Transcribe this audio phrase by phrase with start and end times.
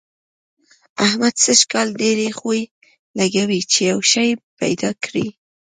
[1.05, 2.61] احمد سږ کال ډېرې خوې
[3.17, 5.27] لګوي چي يو شی پيدا کړي.